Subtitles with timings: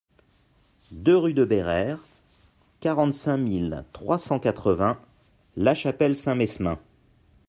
[0.91, 1.99] deux rue de Béraire,
[2.79, 4.99] quarante-cinq mille trois cent quatre-vingts
[5.55, 6.79] La Chapelle-Saint-Mesmin